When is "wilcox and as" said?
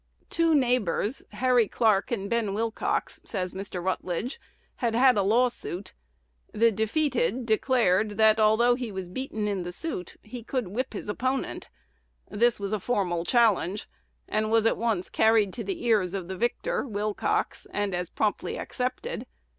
16.87-18.09